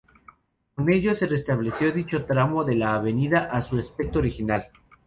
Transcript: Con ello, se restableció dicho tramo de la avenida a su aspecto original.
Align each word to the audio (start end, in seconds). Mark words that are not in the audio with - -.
Con 0.73 0.91
ello, 0.91 1.13
se 1.13 1.27
restableció 1.27 1.91
dicho 1.91 2.25
tramo 2.25 2.63
de 2.63 2.73
la 2.73 2.95
avenida 2.95 3.51
a 3.51 3.61
su 3.61 3.77
aspecto 3.77 4.17
original. 4.17 4.67